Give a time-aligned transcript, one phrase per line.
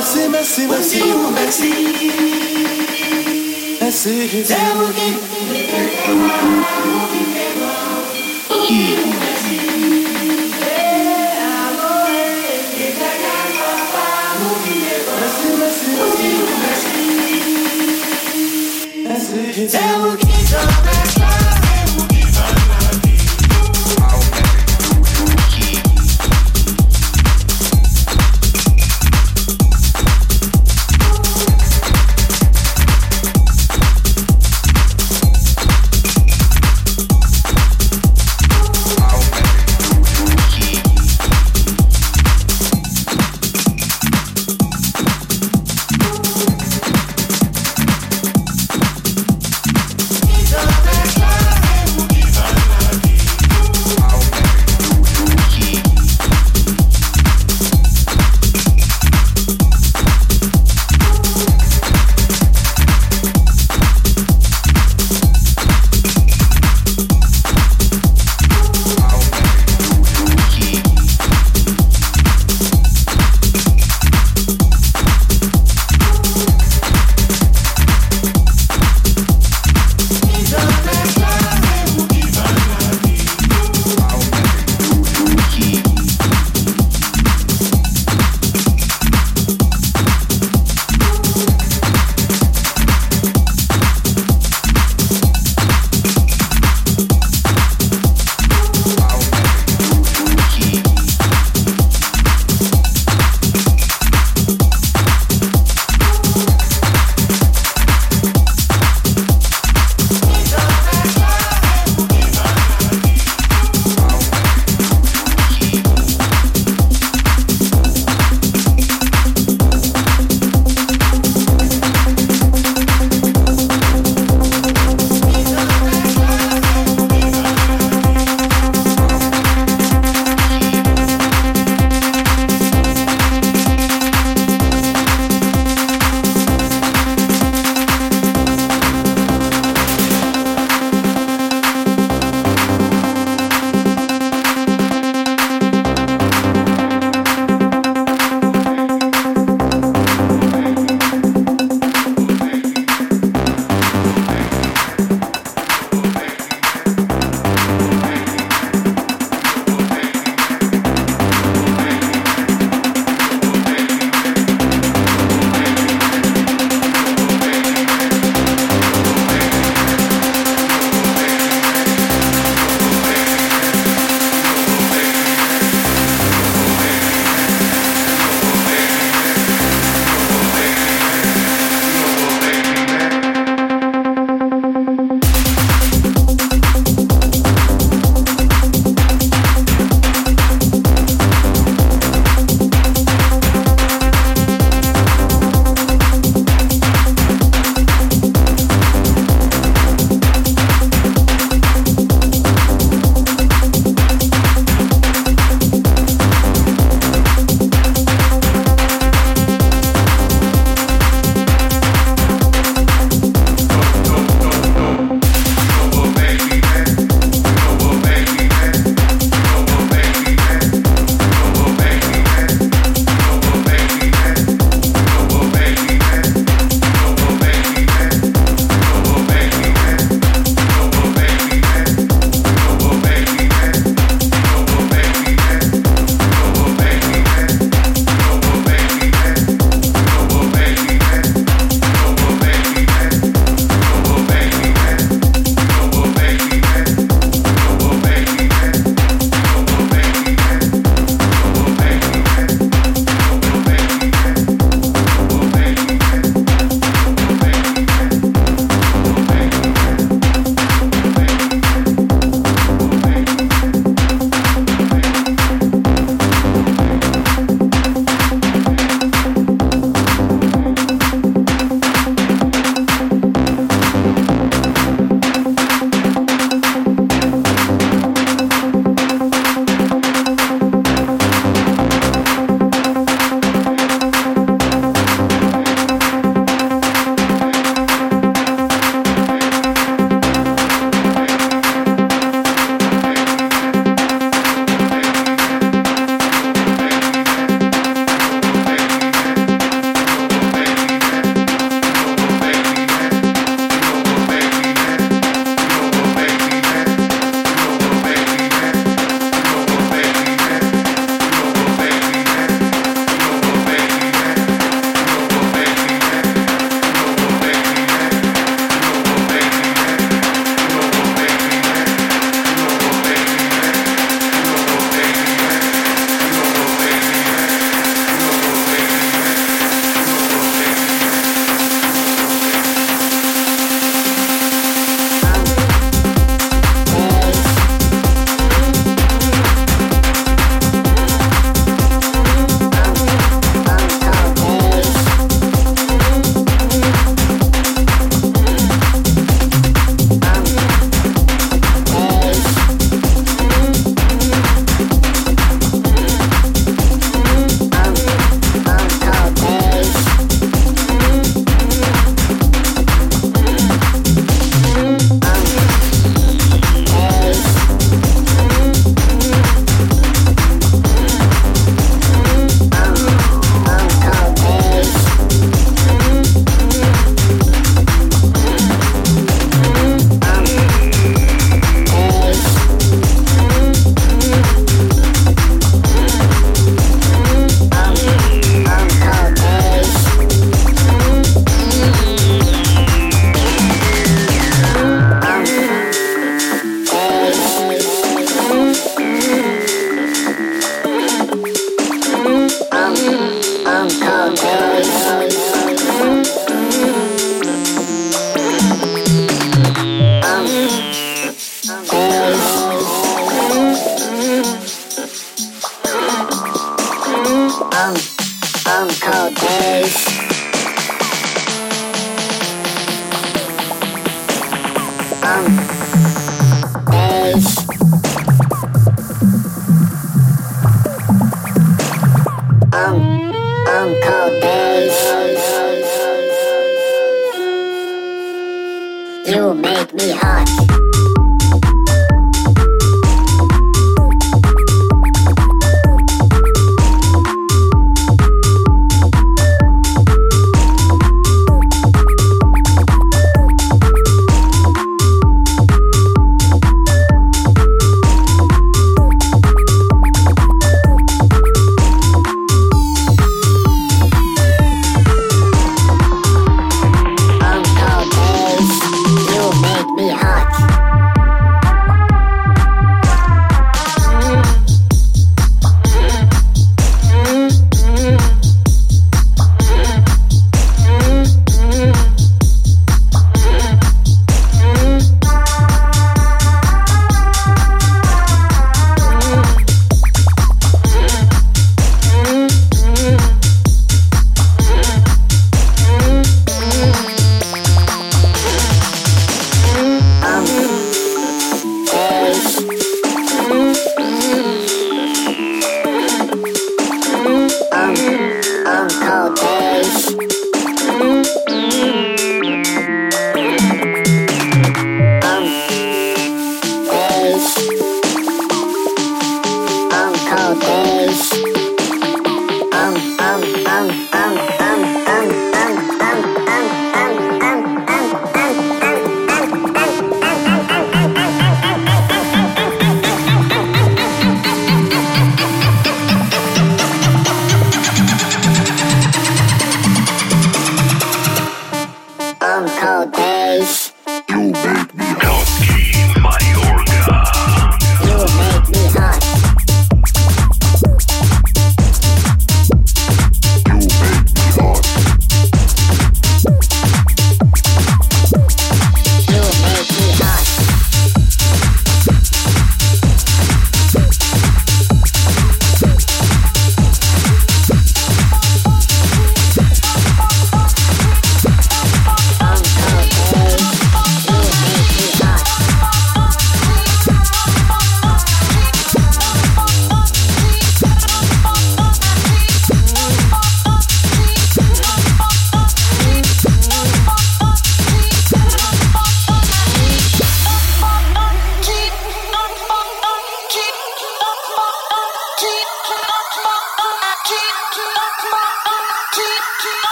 [0.00, 0.14] It's
[4.06, 4.28] a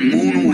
[0.00, 0.47] den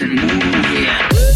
[0.00, 0.20] And move,
[0.74, 1.27] yeah.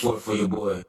[0.00, 0.82] Court for your boy.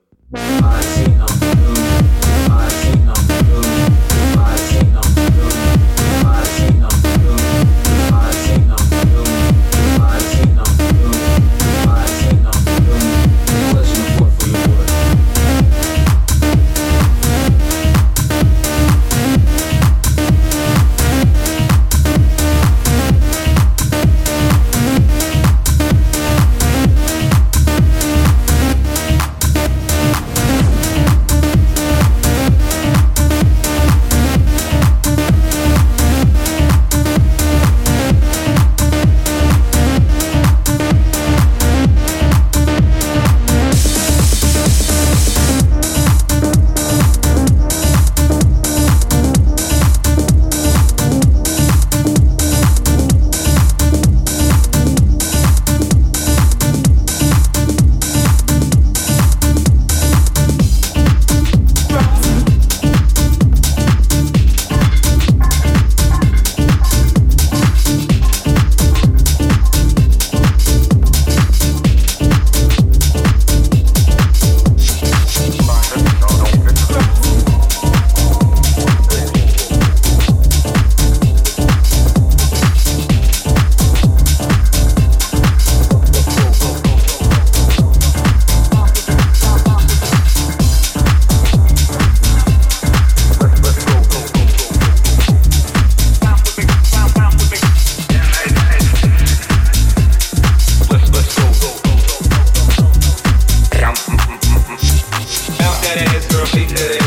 [106.50, 107.07] She.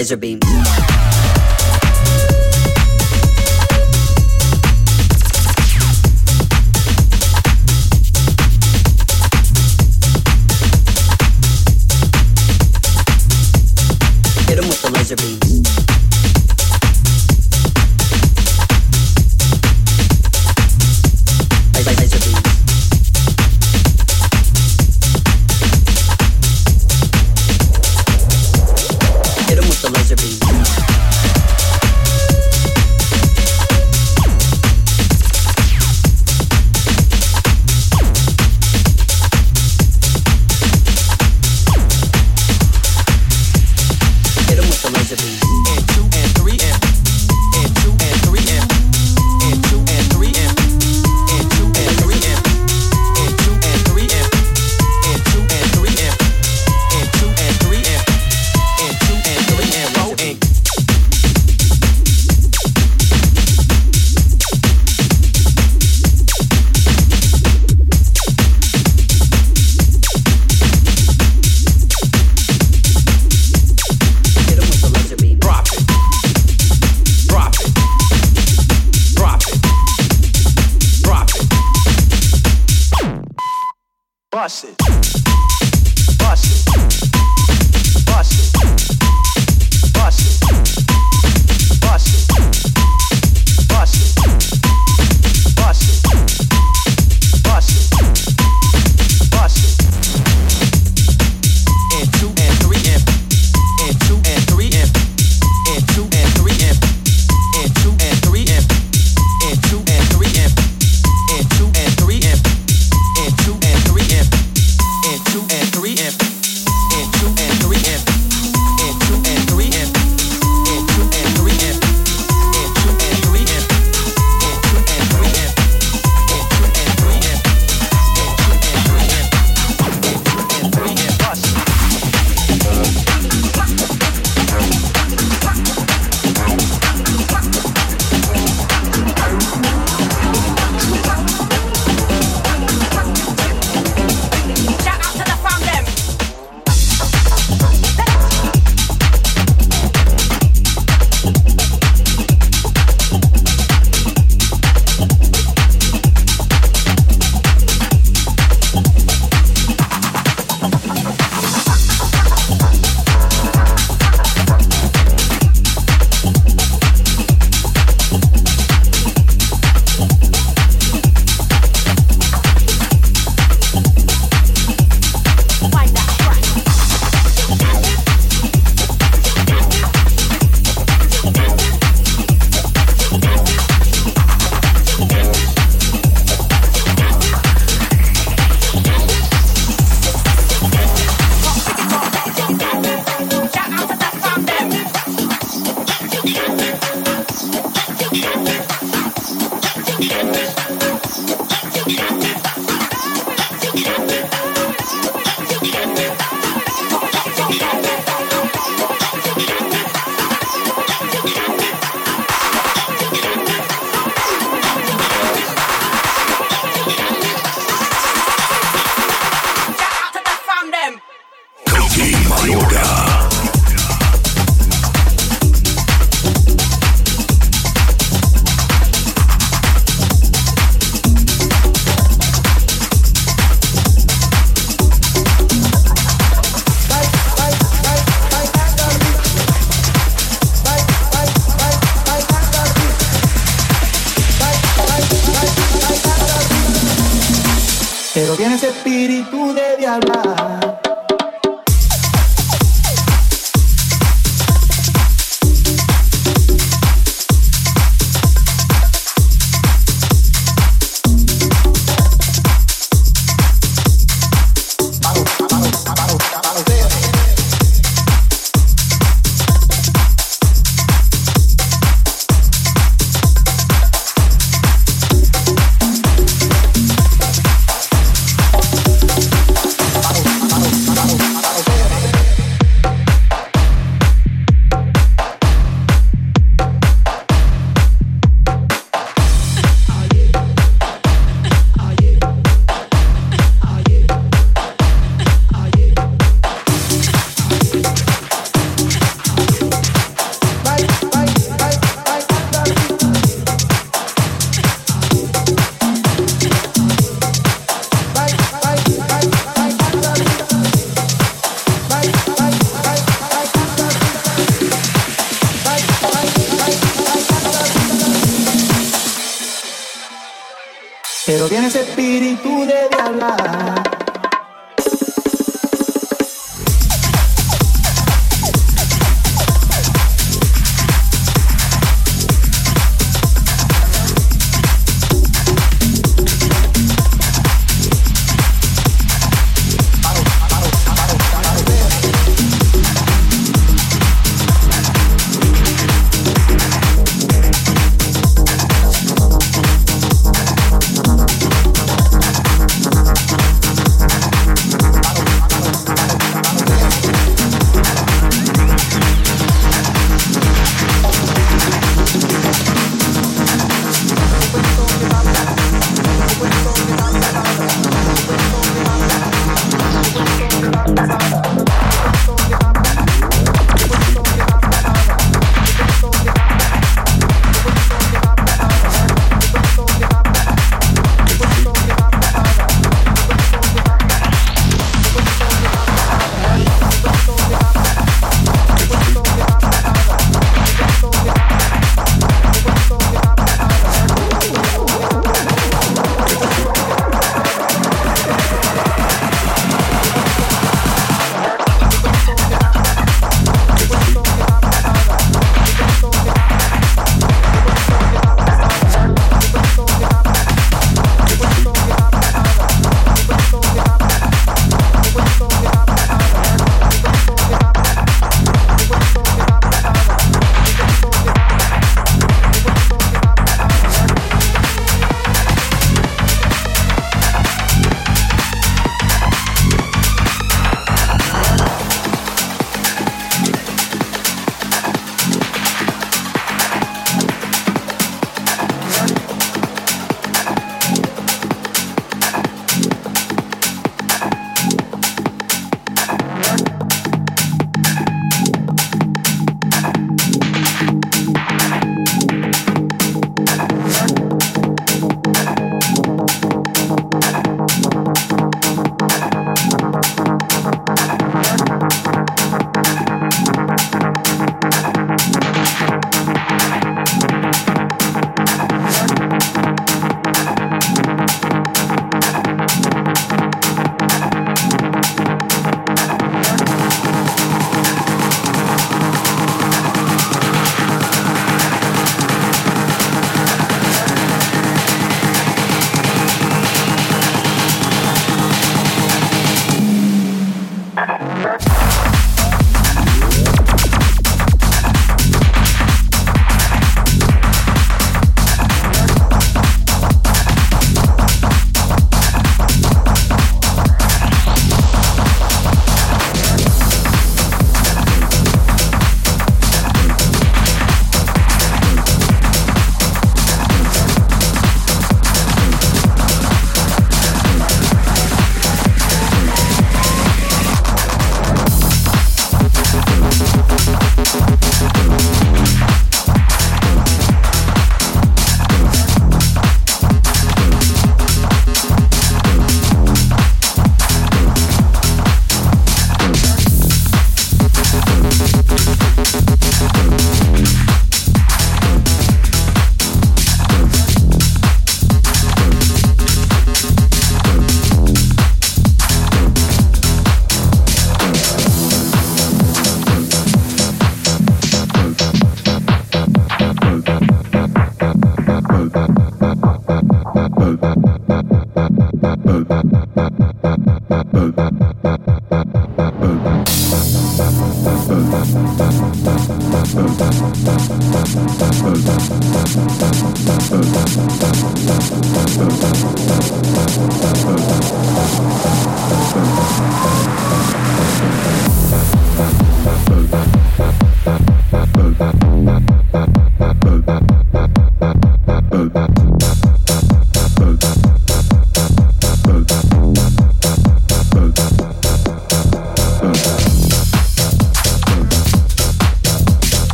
[0.00, 0.79] laser beam.